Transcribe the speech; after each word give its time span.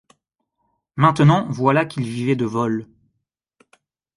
Maintenant, 0.95 1.45
voilà 1.51 1.85
qu’il 1.85 2.05
vivait 2.07 2.35
de 2.35 2.45
vols! 2.45 2.87